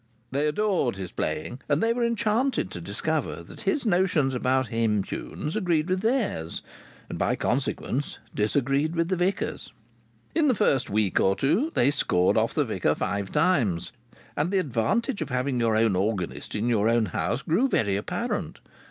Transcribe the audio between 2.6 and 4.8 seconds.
to discover that his notions about